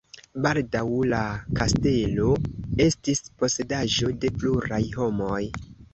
Baldaŭ 0.43 0.85
la 1.09 1.19
kastelo 1.59 2.31
estis 2.87 3.21
posedaĵo 3.43 4.11
de 4.25 4.33
pluraj 4.41 4.85
homoj. 4.97 5.43